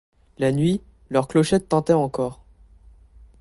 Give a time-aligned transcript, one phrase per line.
[0.39, 0.81] La nuit,
[1.11, 2.43] leurs clochettes tintaient encore.